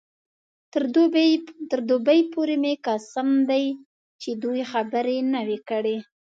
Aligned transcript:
تر 1.71 1.79
دوبۍ 1.89 2.19
پورې 2.33 2.55
مې 2.63 2.73
قسم 2.85 3.29
دی 3.49 3.65
چې 4.21 4.29
دوې 4.41 4.63
خبرې 4.71 5.17
نه 5.33 5.41
وې 5.47 5.57
کړې. 5.69 5.97